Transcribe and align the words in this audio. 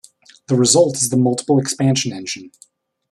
The 0.47 0.55
result 0.55 0.95
is 0.97 1.09
the 1.09 1.15
multiple-expansion 1.17 2.11
engine. 2.11 2.49